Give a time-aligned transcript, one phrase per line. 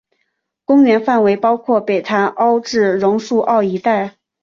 [0.65, 4.15] 公园范围包括北潭凹至榕树澳一带。